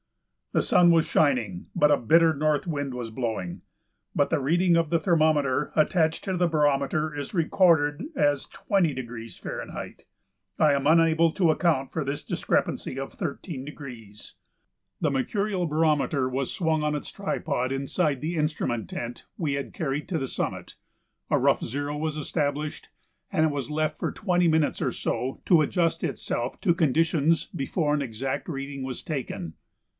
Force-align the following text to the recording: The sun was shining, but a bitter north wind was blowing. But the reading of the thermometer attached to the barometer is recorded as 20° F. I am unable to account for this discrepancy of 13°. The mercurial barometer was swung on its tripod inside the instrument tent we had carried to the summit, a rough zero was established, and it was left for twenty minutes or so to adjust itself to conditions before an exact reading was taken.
The 0.53 0.63
sun 0.63 0.89
was 0.91 1.05
shining, 1.05 1.67
but 1.75 1.91
a 1.91 1.95
bitter 1.95 2.33
north 2.33 2.65
wind 2.67 2.93
was 2.93 3.11
blowing. 3.11 3.61
But 4.15 4.31
the 4.31 4.39
reading 4.39 4.75
of 4.75 4.89
the 4.89 4.99
thermometer 4.99 5.71
attached 5.77 6.23
to 6.25 6.35
the 6.35 6.47
barometer 6.47 7.15
is 7.17 7.35
recorded 7.35 8.05
as 8.17 8.47
20° 8.47 9.99
F. 9.99 10.05
I 10.59 10.73
am 10.73 10.87
unable 10.87 11.31
to 11.33 11.51
account 11.51 11.93
for 11.93 12.03
this 12.03 12.23
discrepancy 12.23 12.99
of 12.99 13.13
13°. 13.17 14.31
The 14.99 15.11
mercurial 15.11 15.67
barometer 15.67 16.27
was 16.27 16.51
swung 16.51 16.83
on 16.83 16.95
its 16.95 17.11
tripod 17.11 17.71
inside 17.71 18.19
the 18.21 18.35
instrument 18.35 18.89
tent 18.89 19.25
we 19.37 19.53
had 19.53 19.71
carried 19.71 20.09
to 20.09 20.17
the 20.17 20.27
summit, 20.27 20.73
a 21.29 21.37
rough 21.39 21.63
zero 21.63 21.95
was 21.95 22.17
established, 22.17 22.89
and 23.31 23.45
it 23.45 23.51
was 23.51 23.71
left 23.71 23.99
for 23.99 24.11
twenty 24.11 24.47
minutes 24.49 24.81
or 24.81 24.91
so 24.91 25.41
to 25.45 25.61
adjust 25.61 26.03
itself 26.03 26.59
to 26.59 26.73
conditions 26.73 27.45
before 27.55 27.93
an 27.93 28.01
exact 28.01 28.49
reading 28.49 28.83
was 28.83 29.01
taken. 29.03 29.53